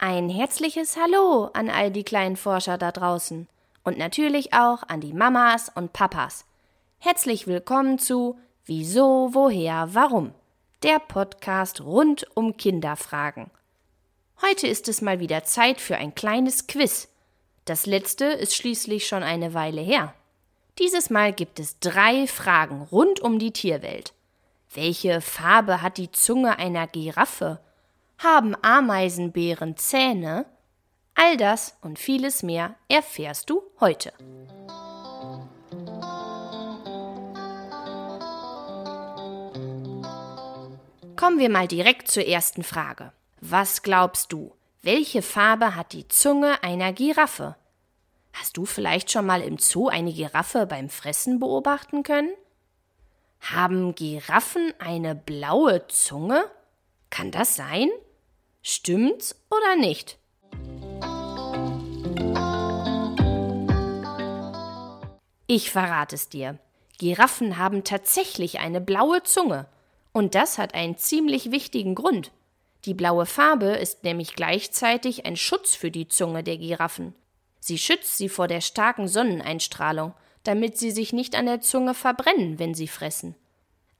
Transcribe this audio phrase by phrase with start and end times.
[0.00, 3.48] Ein herzliches Hallo an all die kleinen Forscher da draußen
[3.82, 6.44] und natürlich auch an die Mamas und Papas.
[7.00, 10.34] Herzlich willkommen zu Wieso, woher, warum?
[10.84, 13.50] Der Podcast rund um Kinderfragen.
[14.40, 17.08] Heute ist es mal wieder Zeit für ein kleines Quiz.
[17.64, 20.14] Das letzte ist schließlich schon eine Weile her.
[20.78, 24.12] Dieses Mal gibt es drei Fragen rund um die Tierwelt.
[24.72, 27.58] Welche Farbe hat die Zunge einer Giraffe?
[28.20, 30.44] Haben Ameisenbären Zähne?
[31.14, 34.12] All das und vieles mehr erfährst du heute.
[41.14, 43.12] Kommen wir mal direkt zur ersten Frage.
[43.40, 44.52] Was glaubst du?
[44.82, 47.54] Welche Farbe hat die Zunge einer Giraffe?
[48.32, 52.32] Hast du vielleicht schon mal im Zoo eine Giraffe beim Fressen beobachten können?
[53.40, 56.44] Haben Giraffen eine blaue Zunge?
[57.10, 57.88] Kann das sein?
[58.62, 60.18] Stimmt's oder nicht?
[65.46, 66.58] Ich verrate es dir.
[66.98, 69.66] Giraffen haben tatsächlich eine blaue Zunge.
[70.12, 72.32] Und das hat einen ziemlich wichtigen Grund.
[72.84, 77.14] Die blaue Farbe ist nämlich gleichzeitig ein Schutz für die Zunge der Giraffen.
[77.60, 82.58] Sie schützt sie vor der starken Sonneneinstrahlung, damit sie sich nicht an der Zunge verbrennen,
[82.58, 83.34] wenn sie fressen.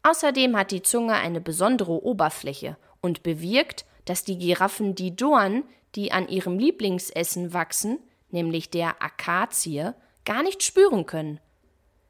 [0.02, 5.64] Außerdem hat die Zunge eine besondere Oberfläche und bewirkt, dass die Giraffen die Dorn,
[5.94, 7.98] die an ihrem Lieblingsessen wachsen,
[8.30, 9.92] nämlich der Akazie,
[10.24, 11.40] gar nicht spüren können.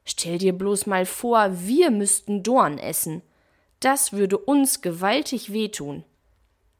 [0.05, 3.23] Stell dir bloß mal vor, wir müssten Dorn essen.
[3.81, 6.05] Das würde uns gewaltig wehtun.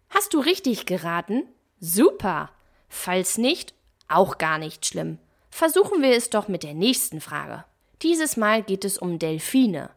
[0.09, 1.43] Hast du richtig geraten?
[1.81, 2.51] Super.
[2.89, 3.75] Falls nicht,
[4.09, 5.19] auch gar nicht schlimm.
[5.51, 7.65] Versuchen wir es doch mit der nächsten Frage.
[8.03, 9.91] Dieses Mal geht es um Delfine.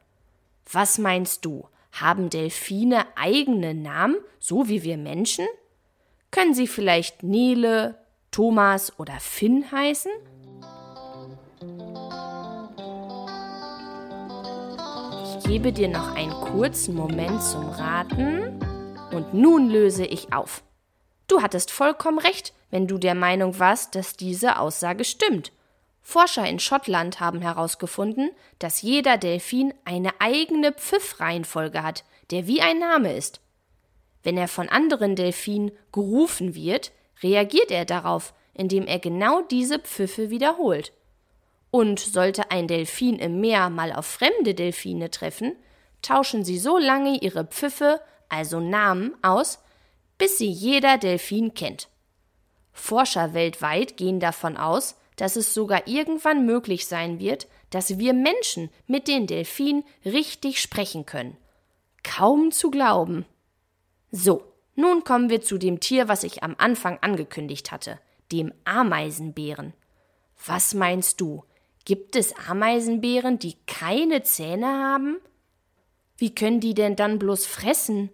[0.72, 1.68] Was meinst du?
[1.92, 5.46] Haben Delfine eigene Namen, so wie wir Menschen?
[6.32, 7.96] Können sie vielleicht Nele,
[8.32, 10.12] Thomas oder Finn heißen?
[15.26, 18.60] Ich gebe dir noch einen kurzen Moment zum Raten
[19.12, 20.64] und nun löse ich auf.
[21.28, 25.52] Du hattest vollkommen recht, wenn du der Meinung warst, dass diese Aussage stimmt.
[26.02, 32.80] Forscher in Schottland haben herausgefunden, dass jeder Delfin eine eigene Pfiffreihenfolge hat, der wie ein
[32.80, 33.40] Name ist.
[34.24, 36.92] Wenn er von anderen Delfinen gerufen wird,
[37.22, 40.92] reagiert er darauf, indem er genau diese Pfiffe wiederholt.
[41.70, 45.56] Und sollte ein Delfin im Meer mal auf fremde Delfine treffen,
[46.02, 49.60] tauschen sie so lange ihre Pfiffe, also Namen, aus,
[50.18, 51.88] bis sie jeder Delfin kennt.
[52.74, 58.70] Forscher weltweit gehen davon aus, dass es sogar irgendwann möglich sein wird, dass wir Menschen
[58.88, 61.38] mit den Delfinen richtig sprechen können.
[62.04, 63.26] Kaum zu glauben.
[64.12, 64.44] So,
[64.76, 68.00] nun kommen wir zu dem Tier, was ich am Anfang angekündigt hatte,
[68.32, 69.74] dem Ameisenbären.
[70.46, 71.44] Was meinst du?
[71.86, 75.18] Gibt es Ameisenbären, die keine Zähne haben?
[76.18, 78.10] Wie können die denn dann bloß fressen?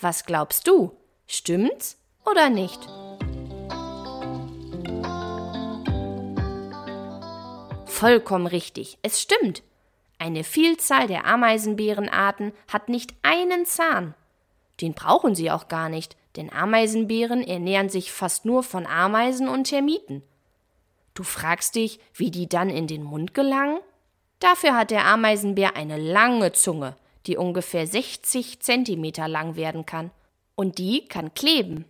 [0.00, 0.92] Was glaubst du?
[1.26, 2.80] Stimmt's oder nicht?
[7.98, 9.64] Vollkommen richtig, es stimmt.
[10.18, 14.14] Eine Vielzahl der Ameisenbärenarten hat nicht einen Zahn.
[14.80, 19.64] Den brauchen sie auch gar nicht, denn Ameisenbären ernähren sich fast nur von Ameisen und
[19.64, 20.22] Termiten.
[21.14, 23.80] Du fragst dich, wie die dann in den Mund gelangen?
[24.38, 26.94] Dafür hat der Ameisenbär eine lange Zunge,
[27.26, 30.12] die ungefähr 60 Zentimeter lang werden kann.
[30.54, 31.84] Und die kann kleben.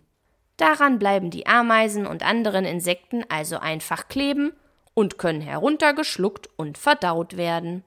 [0.57, 4.53] Daran bleiben die Ameisen und anderen Insekten also einfach kleben
[4.99, 7.85] und können heruntergeschluckt und verdaut werden.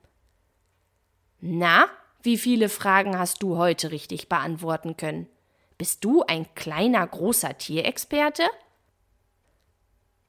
[1.40, 1.84] Na,
[2.22, 5.28] wie viele Fragen hast du heute richtig beantworten können?
[5.76, 8.44] Bist du ein kleiner, großer Tierexperte?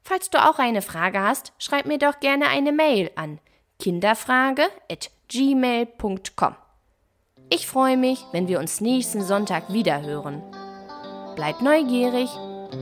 [0.02, 3.40] Falls du auch eine Frage hast, schreib mir doch gerne eine Mail an
[3.80, 6.56] kinderfrage@gmail.com.
[7.48, 10.42] Ich freue mich, wenn wir uns nächsten Sonntag wieder hören.
[11.34, 12.28] Bleib neugierig,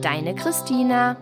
[0.01, 1.19] deine Christina.